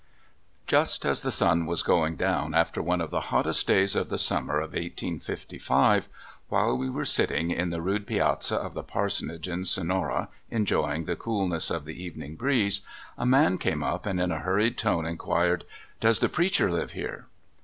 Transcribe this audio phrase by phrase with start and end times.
[0.65, 4.17] JUST as the sun was going down, after one of the hottest days of the
[4.17, 6.09] summer of 1855,
[6.49, 11.15] while we were sitting in the rude piazza of the parsonage in Sonora, enjoying the
[11.15, 12.81] cool ness of the evening breeze,
[13.15, 15.65] a man came up, and in a hurried tone inquired:
[15.99, 17.27] "Does the preacher live here?